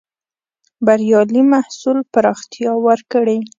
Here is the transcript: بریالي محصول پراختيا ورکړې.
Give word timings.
بریالي 0.85 1.41
محصول 1.53 1.97
پراختيا 2.13 2.71
ورکړې. 2.85 3.37